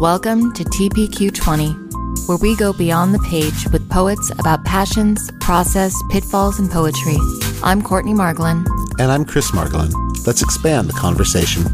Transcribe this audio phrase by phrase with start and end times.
[0.00, 6.58] Welcome to TPQ20, where we go beyond the page with poets about passions, process, pitfalls,
[6.58, 7.18] and poetry.
[7.62, 8.66] I'm Courtney Margolin.
[8.98, 9.92] And I'm Chris Margolin.
[10.26, 11.64] Let's expand the conversation.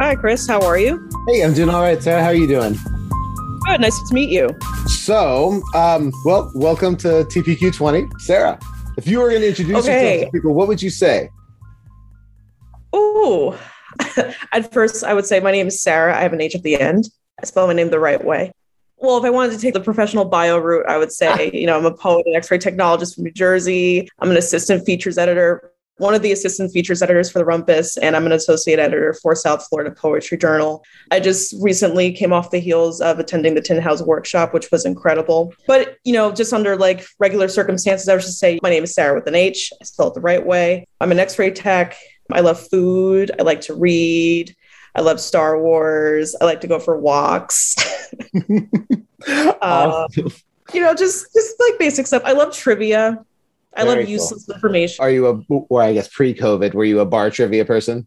[0.00, 0.46] Hi, Chris.
[0.46, 1.06] How are you?
[1.28, 2.22] Hey, I'm doing all right, Sarah.
[2.22, 2.78] How are you doing?
[3.66, 3.82] Good.
[3.82, 4.48] Nice to meet you.
[4.86, 8.08] So, um, well, welcome to TPQ 20.
[8.20, 8.58] Sarah,
[8.96, 10.12] if you were going to introduce Okay.
[10.14, 11.28] yourself to people, what would you say?
[12.94, 13.54] Ooh.
[14.52, 16.16] At first, I would say my name is Sarah.
[16.16, 17.08] I have an H at the end.
[17.40, 18.52] I spell my name the right way.
[18.98, 21.76] Well, if I wanted to take the professional bio route, I would say, you know,
[21.76, 24.08] I'm a poet and X-ray technologist from New Jersey.
[24.18, 28.16] I'm an assistant features editor, one of the assistant features editors for the Rumpus, and
[28.16, 30.82] I'm an associate editor for South Florida Poetry Journal.
[31.10, 34.86] I just recently came off the heels of attending the Tin House workshop, which was
[34.86, 35.52] incredible.
[35.66, 38.94] But, you know, just under like regular circumstances, I would just say my name is
[38.94, 39.72] Sarah with an H.
[39.80, 40.86] I spell it the right way.
[41.00, 41.96] I'm an X-ray tech.
[42.32, 43.30] I love food.
[43.38, 44.54] I like to read.
[44.94, 46.34] I love Star Wars.
[46.40, 47.76] I like to go for walks.
[49.26, 50.32] Uh, Awesome.
[50.72, 52.22] you know, just just like basic stuff.
[52.24, 53.24] I love trivia.
[53.76, 54.10] I Very love cool.
[54.12, 55.02] useless information.
[55.02, 58.06] Are you a, or I guess pre-COVID, were you a bar trivia person?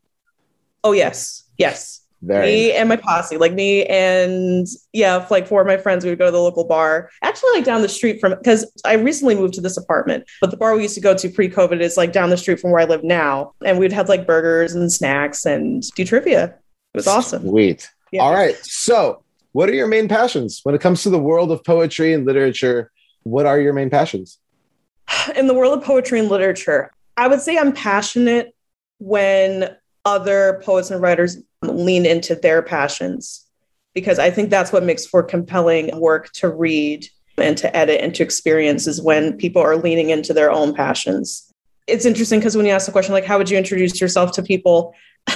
[0.83, 2.02] Oh yes, yes.
[2.23, 2.45] Very.
[2.45, 6.19] Me and my posse, like me and yeah, like four of my friends, we would
[6.19, 7.09] go to the local bar.
[7.21, 10.55] Actually, like down the street from because I recently moved to this apartment, but the
[10.55, 12.85] bar we used to go to pre-COVID is like down the street from where I
[12.85, 16.45] live now, and we'd have like burgers and snacks and do trivia.
[16.45, 17.43] It was awesome.
[17.43, 17.89] Sweet.
[18.13, 18.21] Yeah.
[18.21, 18.55] All right.
[18.63, 22.25] So, what are your main passions when it comes to the world of poetry and
[22.25, 22.89] literature?
[23.23, 24.39] What are your main passions?
[25.35, 28.55] in the world of poetry and literature, I would say I'm passionate
[28.99, 31.37] when other poets and writers
[31.67, 33.45] lean into their passions,
[33.94, 38.14] because I think that's what makes for compelling work to read and to edit and
[38.16, 41.52] to experience is when people are leaning into their own passions.
[41.88, 44.44] It's interesting because when you ask the question, like, how would you introduce yourself to
[44.44, 44.94] people?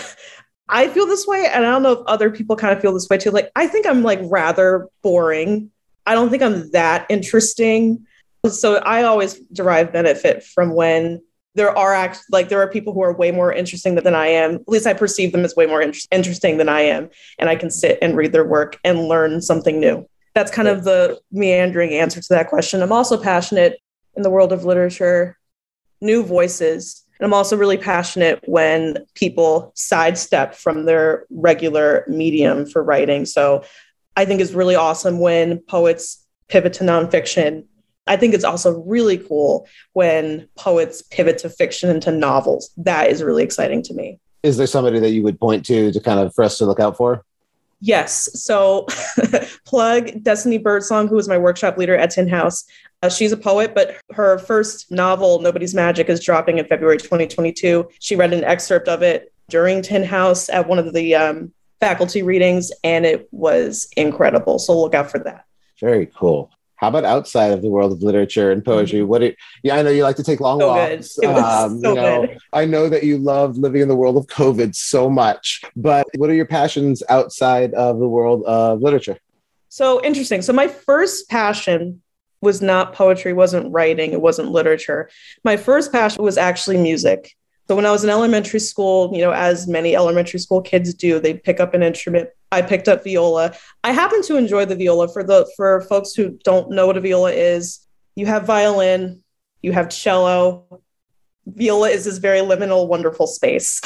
[0.70, 3.08] I feel this way, and I don't know if other people kind of feel this
[3.10, 3.32] way too.
[3.32, 5.72] Like, I think I'm like rather boring.
[6.06, 8.06] I don't think I'm that interesting
[8.50, 11.22] so I always derive benefit from when
[11.58, 14.56] there are act like there are people who are way more interesting than I am.
[14.56, 17.10] At least I perceive them as way more inter- interesting than I am,
[17.40, 20.08] and I can sit and read their work and learn something new.
[20.36, 22.84] That's kind of the meandering answer to that question.
[22.84, 23.80] I'm also passionate
[24.16, 25.36] in the world of literature,
[26.00, 27.04] new voices.
[27.20, 33.26] And I'm also really passionate when people sidestep from their regular medium for writing.
[33.26, 33.64] So
[34.16, 37.66] I think it's really awesome when poets pivot to nonfiction
[38.08, 42.72] I think it's also really cool when poets pivot to fiction and to novels.
[42.78, 44.20] That is really exciting to me.
[44.44, 46.80] Is there somebody that you would point to to kind of for us to look
[46.80, 47.26] out for?
[47.80, 48.30] Yes.
[48.42, 48.88] So,
[49.66, 52.66] plug Destiny Birdsong, who is my workshop leader at Tin House.
[53.04, 57.88] Uh, she's a poet, but her first novel, Nobody's Magic, is dropping in February 2022.
[58.00, 62.24] She read an excerpt of it during Tin House at one of the um, faculty
[62.24, 64.58] readings, and it was incredible.
[64.58, 65.46] So, look out for that.
[65.80, 66.50] Very cool.
[66.78, 69.04] How about outside of the world of literature and poetry?
[69.04, 69.24] What?
[69.24, 69.34] Are,
[69.64, 71.02] yeah, I know you like to take long Mm-hmm.
[71.02, 71.72] So walks.
[71.72, 72.38] Was so you know, good.
[72.54, 75.62] I know that you love living in the world of COVID so much.
[75.76, 79.18] But what are your passions outside of the world of literature?
[79.70, 80.42] So interesting.
[80.42, 82.02] So my first passion
[82.42, 85.10] was not poetry, wasn't writing, it wasn't literature.
[85.44, 87.36] My first passion was actually music.
[87.68, 91.20] So when I was in elementary school, you know, as many elementary school kids do,
[91.20, 92.30] they pick up an instrument.
[92.52, 93.54] I picked up viola.
[93.84, 95.08] I happen to enjoy the viola.
[95.08, 97.86] For the for folks who don't know what a viola is,
[98.16, 99.24] you have violin,
[99.62, 100.82] you have cello.
[101.46, 103.82] Viola is this very liminal, wonderful space.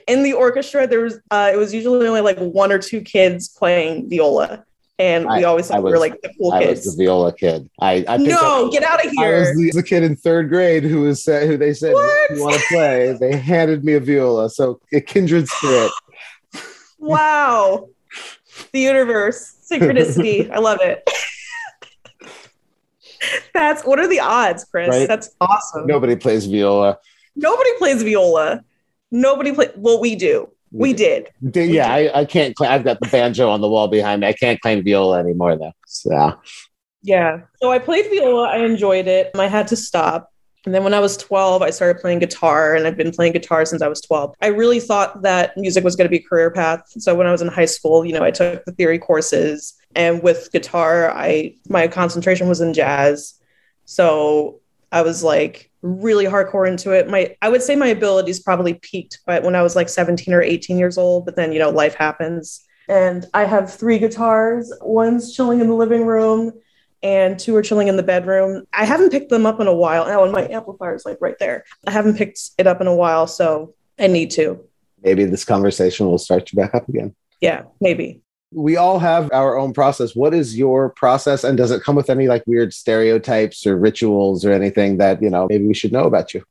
[0.08, 3.48] in the orchestra, there was uh, it was usually only like one or two kids
[3.48, 4.64] playing viola,
[4.98, 6.86] and we always I thought we were like the cool I kids.
[6.86, 7.68] was the viola kid.
[7.80, 9.36] I, I no, up- get out of here.
[9.36, 12.42] I was the, the kid in third grade who was said who they said you
[12.42, 13.16] want to play.
[13.18, 15.92] They handed me a viola, so a kindred spirit.
[16.98, 17.88] wow.
[18.72, 20.50] The universe, synchronicity.
[20.52, 21.08] I love it.
[23.54, 24.88] That's what are the odds, Chris?
[24.88, 25.08] Right?
[25.08, 25.86] That's awesome.
[25.86, 26.98] Nobody plays viola.
[27.34, 28.62] Nobody plays viola.
[29.10, 29.70] Nobody play.
[29.76, 30.50] Well, we do.
[30.72, 31.30] We did.
[31.50, 32.54] D- Yeah, I, I can't.
[32.54, 34.26] Claim, I've got the banjo on the wall behind me.
[34.26, 35.72] I can't claim viola anymore though.
[35.86, 36.38] So
[37.02, 37.40] Yeah.
[37.62, 38.48] So I played viola.
[38.48, 39.30] I enjoyed it.
[39.36, 40.30] I had to stop.
[40.66, 43.64] And then when I was 12, I started playing guitar, and I've been playing guitar
[43.64, 44.34] since I was 12.
[44.42, 46.82] I really thought that music was going to be a career path.
[46.98, 50.22] So when I was in high school, you know, I took the theory courses, and
[50.24, 53.40] with guitar, I my concentration was in jazz.
[53.84, 54.60] So
[54.90, 57.08] I was like really hardcore into it.
[57.08, 60.42] My I would say my abilities probably peaked but when I was like 17 or
[60.42, 62.62] 18 years old, but then you know, life happens.
[62.88, 64.72] And I have three guitars.
[64.80, 66.52] One's chilling in the living room
[67.02, 68.66] and two are chilling in the bedroom.
[68.72, 70.04] I haven't picked them up in a while.
[70.06, 71.64] Oh, and my amplifier is like right there.
[71.86, 74.64] I haven't picked it up in a while, so I need to.
[75.02, 77.14] maybe this conversation will start to back up again.
[77.40, 78.22] Yeah, maybe.
[78.52, 80.14] We all have our own process.
[80.16, 81.44] What is your process?
[81.44, 85.30] And does it come with any like weird stereotypes or rituals or anything that, you
[85.30, 86.44] know, maybe we should know about you?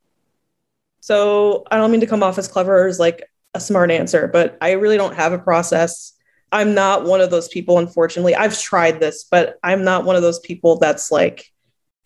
[1.00, 4.58] So I don't mean to come off as clever as like a smart answer, but
[4.60, 6.12] I really don't have a process.
[6.52, 8.34] I'm not one of those people, unfortunately.
[8.34, 11.50] I've tried this, but I'm not one of those people that's like,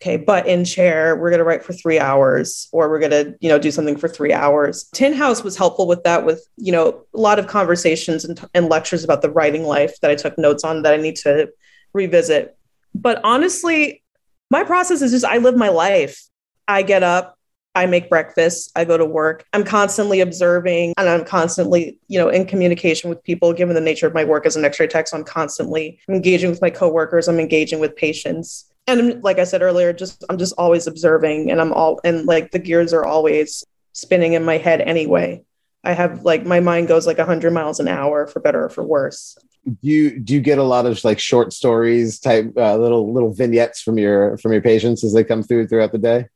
[0.01, 3.35] okay, butt in chair, we're going to write for three hours, or we're going to,
[3.39, 4.85] you know, do something for three hours.
[4.93, 8.67] Tin House was helpful with that, with, you know, a lot of conversations and, and
[8.67, 11.51] lectures about the writing life that I took notes on that I need to
[11.93, 12.57] revisit.
[12.95, 14.01] But honestly,
[14.49, 16.19] my process is just I live my life.
[16.67, 17.37] I get up,
[17.73, 19.45] I make breakfast, I go to work.
[19.53, 24.07] I'm constantly observing and I'm constantly, you know, in communication with people given the nature
[24.07, 25.07] of my work as an x-ray tech.
[25.07, 28.65] So I'm constantly engaging with my coworkers, I'm engaging with patients.
[28.87, 32.51] And like I said earlier, just I'm just always observing and I'm all and like
[32.51, 33.63] the gears are always
[33.93, 35.43] spinning in my head anyway.
[35.83, 38.83] I have like my mind goes like 100 miles an hour for better or for
[38.83, 39.37] worse.
[39.65, 43.31] Do you do you get a lot of like short stories type uh, little little
[43.31, 46.27] vignettes from your from your patients as they come through throughout the day?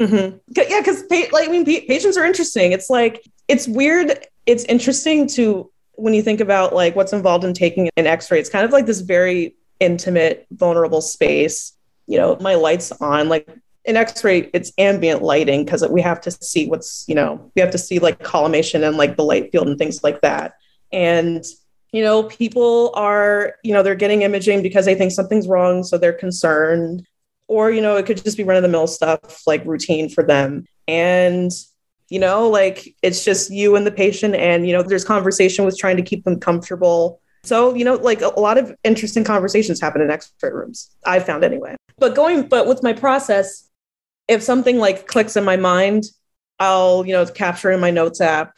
[0.00, 0.38] Mm-hmm.
[0.48, 2.72] Yeah, because like I mean, patients are interesting.
[2.72, 4.18] It's like it's weird.
[4.46, 8.40] It's interesting to when you think about like what's involved in taking an X-ray.
[8.40, 11.72] It's kind of like this very intimate, vulnerable space.
[12.06, 13.28] You know, my lights on.
[13.28, 13.48] Like
[13.84, 17.70] an X-ray, it's ambient lighting because we have to see what's you know we have
[17.72, 20.54] to see like collimation and like the light field and things like that.
[20.92, 21.44] And
[21.92, 25.98] you know, people are you know they're getting imaging because they think something's wrong, so
[25.98, 27.06] they're concerned
[27.52, 30.24] or you know it could just be run of the mill stuff like routine for
[30.24, 30.64] them.
[30.88, 31.50] And
[32.08, 35.78] you know like it's just you and the patient and you know there's conversation with
[35.78, 37.20] trying to keep them comfortable.
[37.44, 41.44] So you know like a lot of interesting conversations happen in x-ray rooms i found
[41.44, 41.76] anyway.
[41.98, 43.68] But going but with my process
[44.28, 46.04] if something like clicks in my mind
[46.58, 48.54] i'll you know capture in my notes app.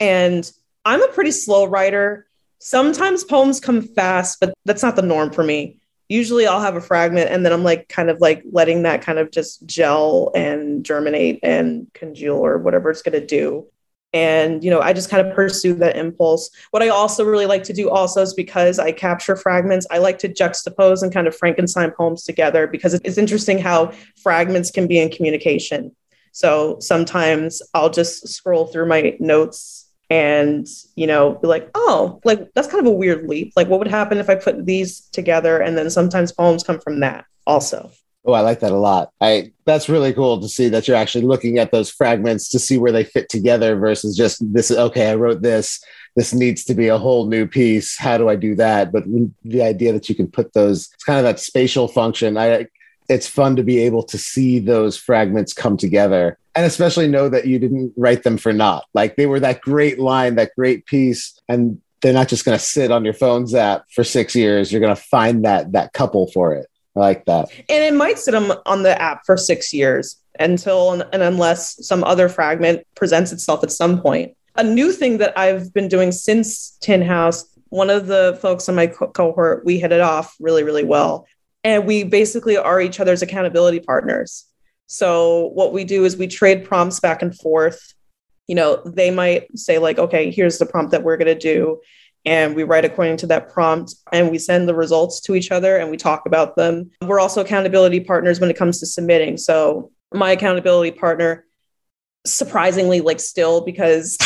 [0.00, 0.50] And
[0.86, 2.26] i'm a pretty slow writer.
[2.58, 5.78] Sometimes poems come fast but that's not the norm for me
[6.08, 9.18] usually I'll have a fragment and then I'm like kind of like letting that kind
[9.18, 13.66] of just gel and germinate and congeal or whatever it's going to do.
[14.12, 16.48] And, you know, I just kind of pursue that impulse.
[16.70, 20.18] What I also really like to do also is because I capture fragments, I like
[20.18, 23.92] to juxtapose and kind of Frankenstein poems together because it's interesting how
[24.22, 25.96] fragments can be in communication.
[26.30, 30.66] So sometimes I'll just scroll through my notes and
[30.96, 33.52] you know be like oh like that's kind of a weird leap.
[33.56, 35.60] Like what would happen if i put these together?
[35.60, 37.90] And then sometimes poems come from that also.
[38.26, 39.10] Oh i like that a lot.
[39.20, 42.78] I that's really cool to see that you're actually looking at those fragments to see
[42.78, 45.82] where they fit together versus just this okay i wrote this.
[46.16, 47.98] This needs to be a whole new piece.
[47.98, 48.92] How do i do that?
[48.92, 49.04] But
[49.44, 52.36] the idea that you can put those it's kind of that spatial function.
[52.36, 52.66] I
[53.08, 57.46] it's fun to be able to see those fragments come together and especially know that
[57.46, 58.84] you didn't write them for naught.
[58.94, 62.64] Like they were that great line, that great piece, and they're not just going to
[62.64, 64.70] sit on your phone's app for six years.
[64.70, 66.66] You're going to find that that couple for it.
[66.96, 67.48] I like that.
[67.68, 72.04] And it might sit on, on the app for six years until and unless some
[72.04, 74.36] other fragment presents itself at some point.
[74.56, 78.74] A new thing that I've been doing since Tin House, one of the folks in
[78.74, 81.26] my co- cohort, we hit it off really, really well.
[81.64, 84.44] And we basically are each other's accountability partners.
[84.94, 87.94] So what we do is we trade prompts back and forth.
[88.46, 91.80] You know, they might say like, okay, here's the prompt that we're going to do.
[92.24, 95.78] And we write according to that prompt and we send the results to each other
[95.78, 96.92] and we talk about them.
[97.02, 99.36] We're also accountability partners when it comes to submitting.
[99.36, 101.44] So my accountability partner,
[102.24, 104.16] surprisingly, like still, because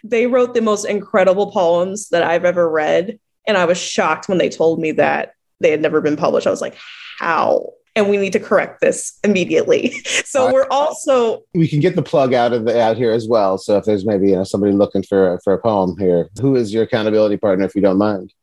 [0.04, 3.18] they wrote the most incredible poems that I've ever read.
[3.46, 6.46] And I was shocked when they told me that they had never been published.
[6.46, 6.76] I was like,
[7.18, 7.70] how?
[7.96, 9.94] And we need to correct this immediately.
[10.28, 13.56] So we're also we can get the plug out of the out here as well.
[13.56, 16.72] So if there's maybe you know somebody looking for for a poem here, who is
[16.72, 18.34] your accountability partner if you don't mind?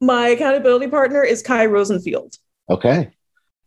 [0.00, 2.34] My accountability partner is Kai Rosenfield.
[2.68, 3.10] Okay.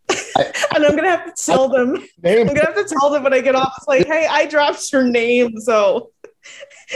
[0.10, 2.04] I, and I'm gonna have to tell them.
[2.22, 2.50] Name.
[2.50, 3.74] I'm gonna have to tell them when I get off.
[3.78, 6.12] It's like, hey, I dropped your name, so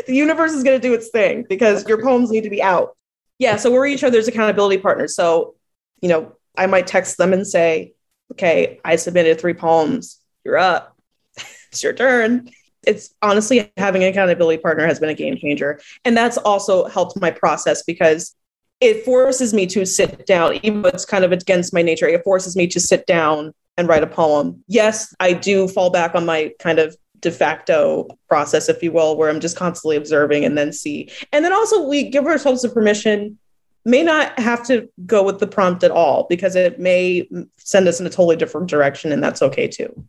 [0.08, 2.98] the universe is gonna do its thing because your poems need to be out.
[3.39, 5.15] Yeah, so we're each other's accountability partners.
[5.15, 5.56] So,
[6.01, 7.95] you know, I might text them and say,
[8.32, 10.20] okay, I submitted three poems.
[10.44, 10.98] You're up.
[11.38, 12.50] it's your turn.
[12.86, 15.79] It's honestly having an accountability partner has been a game changer.
[16.03, 18.36] And that's also helped my process because
[18.82, 22.24] it forces me to sit down, even though it's kind of against my nature, it
[22.24, 24.63] forces me to sit down and write a poem.
[24.67, 29.17] Yes, I do fall back on my kind of de facto process, if you will,
[29.17, 31.10] where I'm just constantly observing and then see.
[31.32, 33.38] And then also, we give ourselves the permission
[33.86, 37.27] may not have to go with the prompt at all because it may
[37.58, 40.06] send us in a totally different direction and that's okay too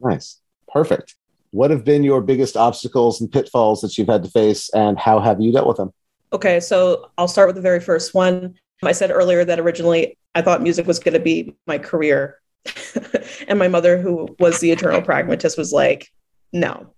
[0.00, 0.40] nice
[0.72, 1.14] perfect
[1.52, 5.18] What have been your biggest obstacles and pitfalls that you've had to face, and how
[5.18, 5.92] have you dealt with them?
[6.32, 8.54] Okay, so I'll start with the very first one.
[8.84, 12.40] I said earlier that originally I thought music was going to be my career.
[13.48, 16.08] and my mother, who was the eternal pragmatist, was like,
[16.52, 16.94] no,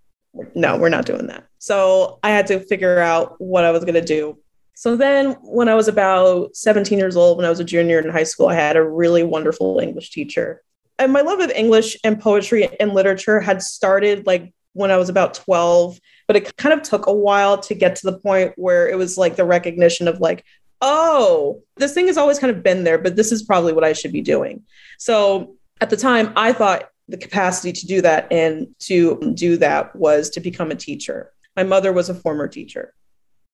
[0.55, 1.47] no, we're not doing that.
[1.59, 4.39] So I had to figure out what I was going to do.
[4.75, 8.11] So then, when I was about 17 years old, when I was a junior in
[8.11, 10.63] high school, I had a really wonderful English teacher.
[10.99, 15.09] And my love of English and poetry and literature had started like when I was
[15.09, 18.89] about 12, but it kind of took a while to get to the point where
[18.89, 20.45] it was like the recognition of like,
[20.81, 23.93] oh, this thing has always kind of been there, but this is probably what I
[23.93, 24.63] should be doing.
[24.99, 29.95] So at the time, I thought the capacity to do that and to do that
[29.95, 31.33] was to become a teacher.
[31.57, 32.95] My mother was a former teacher.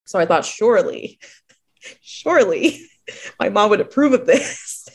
[0.08, 1.18] So I thought, surely,
[2.00, 2.80] surely
[3.38, 4.88] my mom would approve of this.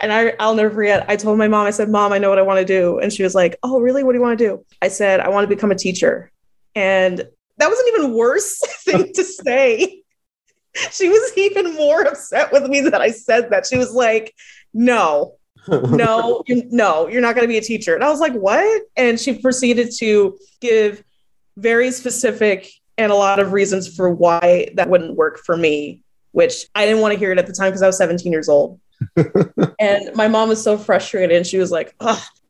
[0.00, 2.38] And I, I'll never forget, I told my mom, I said, Mom, I know what
[2.38, 3.00] I want to do.
[3.00, 4.04] And she was like, Oh, really?
[4.04, 4.64] What do you want to do?
[4.80, 6.30] I said, I want to become a teacher.
[6.76, 7.18] And
[7.56, 10.02] that was an even worse thing to say.
[10.92, 13.66] She was even more upset with me that I said that.
[13.66, 14.32] She was like,
[14.72, 15.34] No,
[15.66, 17.96] no, you, no, you're not going to be a teacher.
[17.96, 18.82] And I was like, What?
[18.96, 21.02] And she proceeded to give
[21.56, 26.66] very specific and a lot of reasons for why that wouldn't work for me, which
[26.74, 28.80] I didn't want to hear it at the time because I was 17 years old.
[29.80, 31.94] and my mom was so frustrated and she was like,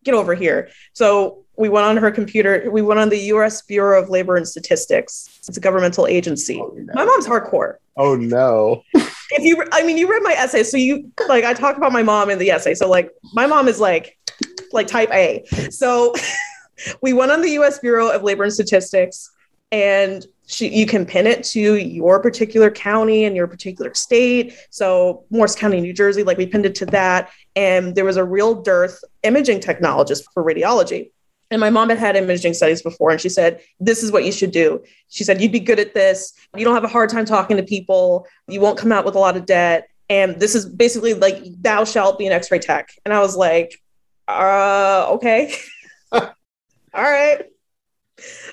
[0.05, 0.69] get over here.
[0.93, 2.69] So we went on her computer.
[2.71, 5.29] We went on the US Bureau of Labor and Statistics.
[5.47, 6.59] It's a governmental agency.
[6.61, 6.93] Oh, no.
[6.95, 7.77] My mom's hardcore.
[7.97, 8.83] Oh, no.
[8.95, 10.63] if you, I mean, you read my essay.
[10.65, 12.75] So you, like, I talk about my mom in the essay.
[12.75, 14.19] So, like, my mom is like,
[14.73, 15.45] like type A.
[15.71, 16.15] So
[17.03, 19.31] we went on the US Bureau of Labor and Statistics
[19.73, 24.55] and she, you can pin it to your particular county and your particular state.
[24.71, 27.31] So Morris County, New Jersey, like we pinned it to that.
[27.57, 31.11] And there was a real dearth imaging technologist for radiology.
[31.50, 34.33] And my mom had had imaging studies before, and she said, This is what you
[34.33, 34.83] should do.
[35.09, 36.33] She said, You'd be good at this.
[36.57, 38.26] You don't have a hard time talking to people.
[38.49, 39.88] You won't come out with a lot of debt.
[40.09, 42.91] And this is basically like, Thou shalt be an x ray tech.
[43.05, 43.79] And I was like,
[44.29, 45.55] uh, Okay.
[46.12, 46.23] All
[46.95, 47.43] right.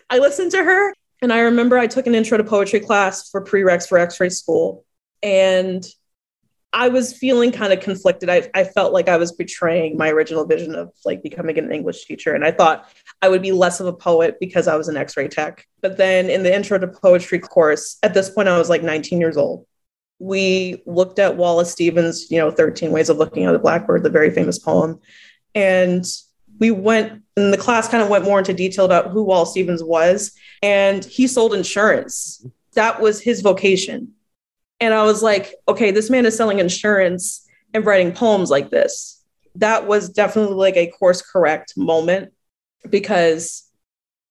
[0.10, 3.44] I listened to her and I remember I took an intro to poetry class for
[3.44, 4.86] prereqs for x ray school.
[5.22, 5.86] And
[6.72, 8.30] I was feeling kind of conflicted.
[8.30, 12.06] I, I felt like I was betraying my original vision of like becoming an English
[12.06, 12.36] teacher.
[12.36, 12.88] And I thought
[13.22, 15.66] I would be less of a poet because I was an x ray tech.
[15.82, 19.20] But then in the intro to poetry course, at this point, I was like 19
[19.20, 19.66] years old.
[20.20, 24.10] We looked at Wallace Stevens, you know, 13 Ways of Looking at the Blackbird, the
[24.10, 25.00] very famous poem.
[25.56, 26.06] And
[26.60, 29.84] we went, and the class kind of went more into detail about who Wallace Stevens
[29.84, 32.46] was and he sold insurance.
[32.74, 34.14] That was his vocation.
[34.80, 39.24] And I was like, okay, this man is selling insurance and writing poems like this.
[39.56, 42.34] That was definitely like a course correct moment
[42.90, 43.66] because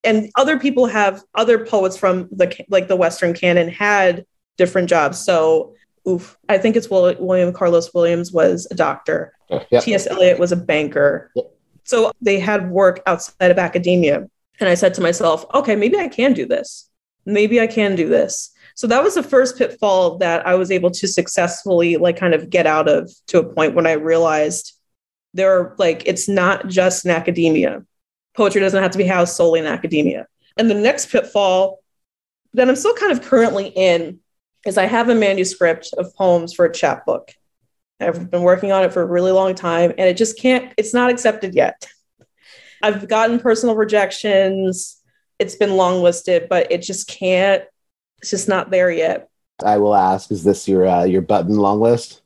[0.04, 4.24] and other people have other poets from the like the western canon had
[4.56, 5.18] different jobs.
[5.18, 5.74] So
[6.08, 9.34] oof, I think it's William Carlos Williams was a doctor.
[9.50, 9.82] Yep.
[9.82, 10.06] T.S.
[10.06, 11.30] Eliot was a banker.
[11.34, 11.57] Yep.
[11.88, 14.28] So they had work outside of academia.
[14.60, 16.90] And I said to myself, okay, maybe I can do this.
[17.24, 18.50] Maybe I can do this.
[18.74, 22.50] So that was the first pitfall that I was able to successfully like kind of
[22.50, 24.78] get out of to a point when I realized
[25.32, 27.82] there are like it's not just in academia.
[28.36, 30.26] Poetry doesn't have to be housed solely in academia.
[30.58, 31.78] And the next pitfall
[32.52, 34.20] that I'm still kind of currently in
[34.66, 37.32] is I have a manuscript of poems for a chapbook.
[38.00, 40.94] I've been working on it for a really long time and it just can't, it's
[40.94, 41.86] not accepted yet.
[42.82, 45.00] I've gotten personal rejections.
[45.38, 47.64] It's been long listed, but it just can't.
[48.20, 49.28] It's just not there yet.
[49.64, 52.22] I will ask: Is this your uh, your button long list?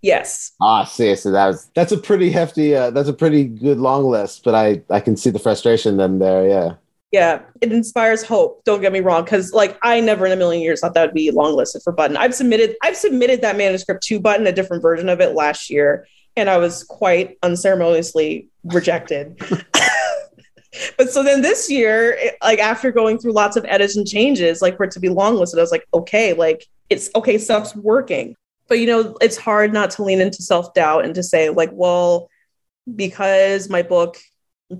[0.00, 0.52] Yes.
[0.60, 2.74] Ah, see, so that was that's a pretty hefty.
[2.74, 6.18] Uh, that's a pretty good long list, but I I can see the frustration then
[6.18, 6.48] there.
[6.48, 6.74] Yeah.
[7.12, 8.64] Yeah, it inspires hope.
[8.64, 11.14] Don't get me wrong, because like I never in a million years thought that would
[11.14, 12.16] be long listed for Button.
[12.16, 16.06] I've submitted I've submitted that manuscript to Button, a different version of it last year,
[16.36, 19.38] and I was quite unceremoniously rejected.
[20.96, 24.62] but so then this year, it, like after going through lots of edits and changes,
[24.62, 27.76] like for it to be long listed, I was like, okay, like it's okay, stuff's
[27.76, 28.34] working.
[28.68, 31.70] But you know, it's hard not to lean into self doubt and to say, like,
[31.72, 32.30] well,
[32.94, 34.16] because my book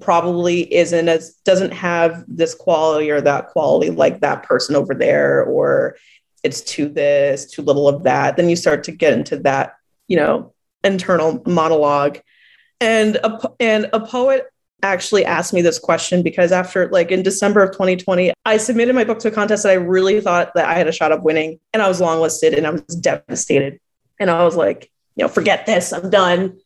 [0.00, 5.44] probably isn't as doesn't have this quality or that quality like that person over there,
[5.44, 5.96] or
[6.42, 9.74] it's too this, too little of that, then you start to get into that,
[10.08, 12.18] you know, internal monologue.
[12.80, 14.46] And a, and a poet
[14.82, 19.04] actually asked me this question because after like in December of 2020, I submitted my
[19.04, 21.60] book to a contest that I really thought that I had a shot of winning
[21.72, 23.78] and I was longlisted and I was devastated.
[24.18, 26.58] And I was like, you know, forget this, I'm done.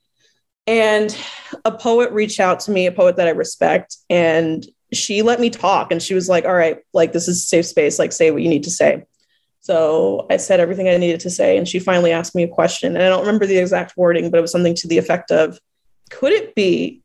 [0.66, 1.16] And
[1.64, 5.50] a poet reached out to me, a poet that I respect, and she let me
[5.50, 8.30] talk and she was like, all right, like this is a safe space, like say
[8.30, 9.04] what you need to say.
[9.61, 11.56] So I said everything I needed to say.
[11.56, 12.94] And she finally asked me a question.
[12.94, 15.58] And I don't remember the exact wording, but it was something to the effect of
[16.11, 17.02] Could it be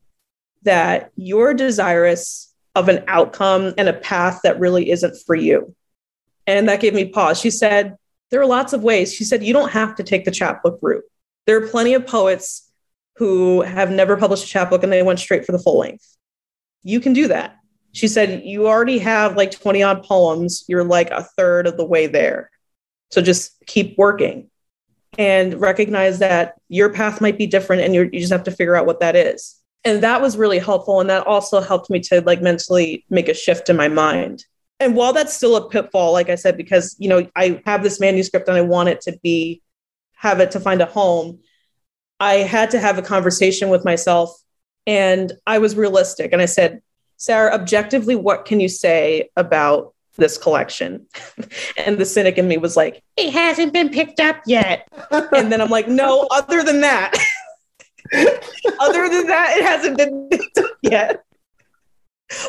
[0.62, 5.76] that you're desirous of an outcome and a path that really isn't for you?
[6.46, 7.40] And that gave me pause.
[7.40, 7.98] She said,
[8.30, 9.12] There are lots of ways.
[9.12, 11.04] She said, You don't have to take the chapbook route.
[11.48, 12.71] There are plenty of poets
[13.18, 16.18] who have never published a chapbook and they went straight for the full length.
[16.84, 17.58] You can do that.
[17.94, 20.64] She said, You already have like 20 odd poems.
[20.68, 22.50] You're like a third of the way there.
[23.12, 24.50] So just keep working
[25.18, 28.86] and recognize that your path might be different and you just have to figure out
[28.86, 29.58] what that is.
[29.84, 31.02] And that was really helpful.
[31.02, 34.46] And that also helped me to like mentally make a shift in my mind.
[34.80, 38.00] And while that's still a pitfall, like I said, because, you know, I have this
[38.00, 39.62] manuscript and I want it to be,
[40.16, 41.40] have it to find a home,
[42.22, 44.32] I had to have a conversation with myself
[44.86, 46.32] and I was realistic.
[46.32, 46.82] And I said,
[47.18, 51.08] Sarah, objectively, what can you say about this collection.
[51.78, 54.88] and the cynic in me was like, it hasn't been picked up yet.
[55.12, 57.14] and then I'm like, no, other than that,
[58.80, 61.24] other than that, it hasn't been picked up yet.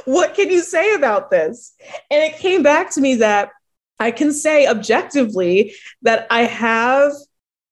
[0.05, 1.75] What can you say about this?
[2.11, 3.51] And it came back to me that
[3.99, 7.13] I can say objectively that I have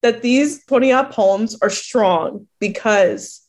[0.03, 3.43] that these 20 poems are strong because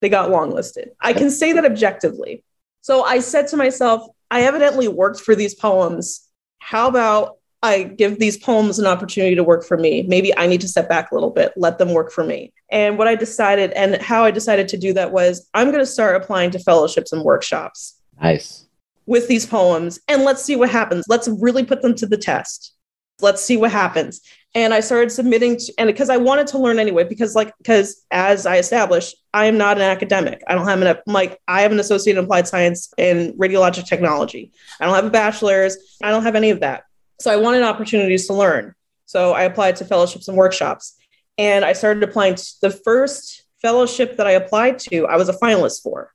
[0.00, 0.88] they got longlisted.
[1.00, 2.44] I can say that objectively.
[2.80, 6.28] So I said to myself, I evidently worked for these poems.
[6.58, 10.02] How about I give these poems an opportunity to work for me?
[10.02, 12.52] Maybe I need to step back a little bit, let them work for me.
[12.70, 15.86] And what I decided and how I decided to do that was I'm going to
[15.86, 18.00] start applying to fellowships and workshops.
[18.20, 18.66] Nice.
[19.06, 21.04] With these poems, and let's see what happens.
[21.08, 22.74] Let's really put them to the test.
[23.20, 24.20] Let's see what happens
[24.54, 28.04] and I started submitting to, and because I wanted to learn anyway, because like because
[28.10, 30.42] as I established, I am not an academic.
[30.46, 34.52] I don't have an like I have an associate in applied science in radiologic technology.
[34.80, 35.76] I don't have a bachelor's.
[36.02, 36.84] I don't have any of that.
[37.20, 38.74] So I wanted opportunities to learn.
[39.04, 40.96] So I applied to fellowships and workshops,
[41.36, 42.36] and I started applying.
[42.36, 46.12] To the first fellowship that I applied to, I was a finalist for.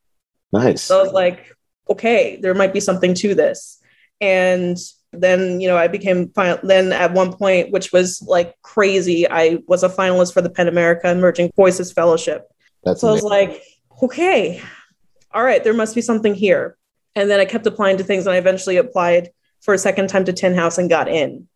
[0.51, 0.81] Nice.
[0.81, 1.55] So I was like,
[1.89, 3.79] okay, there might be something to this,
[4.19, 4.77] and
[5.13, 9.57] then you know i became final then at one point which was like crazy i
[9.67, 12.49] was a finalist for the pen america emerging voices fellowship
[12.83, 13.31] That's so amazing.
[13.31, 13.63] i was like
[14.03, 14.61] okay
[15.33, 16.77] all right there must be something here
[17.15, 19.29] and then i kept applying to things and i eventually applied
[19.61, 21.47] for a second time to tin house and got in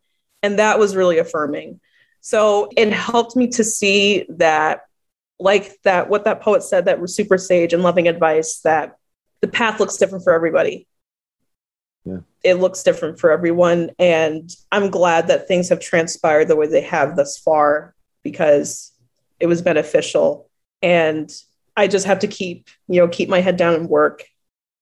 [0.42, 1.80] and that was really affirming
[2.20, 4.82] so it helped me to see that
[5.38, 8.96] like that what that poet said that super sage and loving advice that
[9.40, 10.86] the path looks different for everybody.
[12.46, 13.90] It looks different for everyone.
[13.98, 18.92] And I'm glad that things have transpired the way they have thus far because
[19.40, 20.48] it was beneficial.
[20.80, 21.28] And
[21.76, 24.24] I just have to keep, you know, keep my head down and work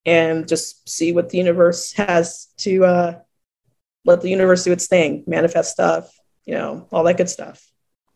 [0.05, 3.19] and just see what the universe has to uh,
[4.05, 7.67] let the universe do its thing, manifest stuff, you know, all that good stuff.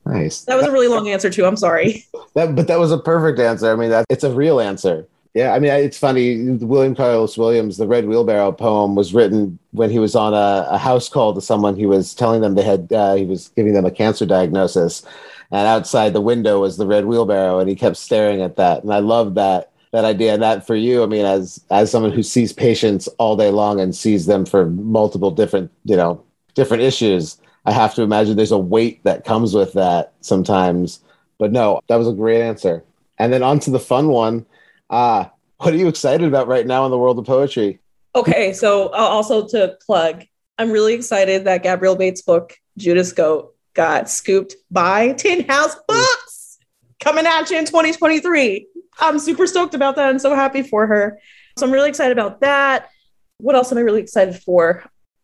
[0.06, 0.42] Nice.
[0.42, 1.46] That was a really long answer too.
[1.46, 2.06] I'm sorry.
[2.36, 3.72] That, but that was a perfect answer.
[3.72, 5.08] I mean, that it's a real answer.
[5.36, 6.58] Yeah, I mean, it's funny.
[6.58, 10.78] William Carlos Williams, the Red Wheelbarrow poem, was written when he was on a, a
[10.78, 11.76] house call to someone.
[11.76, 15.06] He was telling them they had, uh, he was giving them a cancer diagnosis,
[15.52, 18.84] and outside the window was the red wheelbarrow, and he kept staring at that.
[18.84, 20.34] And I love that that idea.
[20.34, 23.80] And that for you, I mean, as as someone who sees patients all day long
[23.80, 26.24] and sees them for multiple different, you know,
[26.56, 31.02] different issues, I have to imagine there's a weight that comes with that sometimes.
[31.38, 32.84] But no, that was a great answer.
[33.20, 34.46] And then on to the fun one
[34.90, 37.80] Ah, what are you excited about right now in the world of poetry?
[38.16, 40.24] Okay, so uh, also to plug,
[40.58, 46.58] I'm really excited that Gabrielle Bates' book, Judas Goat, got scooped by Tin House Books
[47.00, 48.68] coming at you in 2023.
[49.00, 51.20] I'm super stoked about that and so happy for her.
[51.58, 52.90] So I'm really excited about that.
[53.38, 54.84] What else am I really excited for?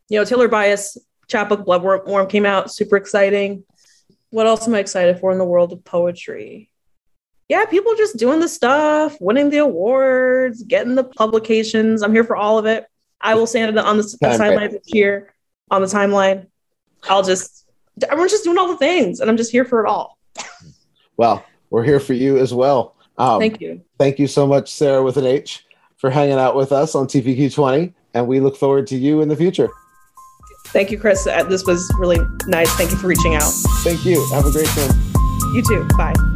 [0.09, 0.97] You know, Taylor Byas,
[1.27, 3.63] chapbook Bloodwarm came out, super exciting.
[4.29, 6.69] What else am I excited for in the world of poetry?
[7.47, 12.01] Yeah, people just doing the stuff, winning the awards, getting the publications.
[12.01, 12.87] I'm here for all of it.
[13.21, 15.33] I will stand on the, the sideline this year
[15.71, 16.47] on the timeline.
[17.09, 17.65] I'll just,
[18.03, 20.17] everyone's just doing all the things, and I'm just here for it all.
[21.17, 22.95] well, we're here for you as well.
[23.17, 23.81] Um, thank you.
[23.99, 25.65] Thank you so much, Sarah with an H,
[25.97, 29.35] for hanging out with us on TPQ20, and we look forward to you in the
[29.35, 29.69] future.
[30.67, 31.25] Thank you, Chris.
[31.25, 32.71] Uh, this was really nice.
[32.75, 33.51] Thank you for reaching out.
[33.83, 34.27] Thank you.
[34.33, 34.89] Have a great day.
[35.53, 35.87] You too.
[35.95, 36.34] Bye.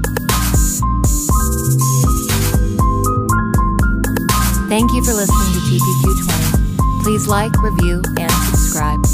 [4.69, 6.03] Thank you for listening to TPQ
[6.77, 7.03] 20.
[7.03, 9.08] Please like, review, and subscribe.